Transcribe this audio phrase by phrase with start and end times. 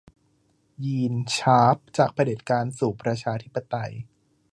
[0.85, 3.91] ยีน ชาร์ป- จากเผด็จการสู่ประชาธิปไตย